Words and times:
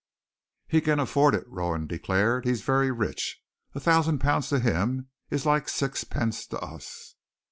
"He 0.67 0.81
can 0.81 0.99
afford 0.99 1.35
it," 1.35 1.43
Rowan 1.47 1.85
declared. 1.85 2.45
"He 2.45 2.49
is 2.49 2.63
very 2.63 2.89
rich. 2.89 3.39
A 3.75 3.79
thousand 3.79 4.17
pounds 4.17 4.49
to 4.49 4.59
him 4.59 5.09
is 5.29 5.45
like 5.45 5.69
sixpence 5.69 6.47
to 6.47 6.57
us." 6.59 7.13